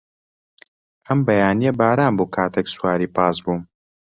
[1.05, 3.61] ئەم بەیانییە باران بوو کاتێک سواری پاس بووم.